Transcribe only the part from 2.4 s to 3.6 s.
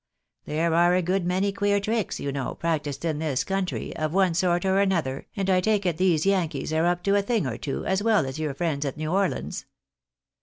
practised in this